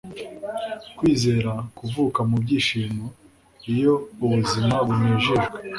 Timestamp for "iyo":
3.73-3.93